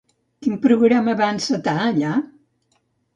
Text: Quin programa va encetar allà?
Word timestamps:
Quin 0.45 0.55
programa 0.61 1.13
va 1.19 1.27
encetar 1.33 1.75
allà? 1.91 2.15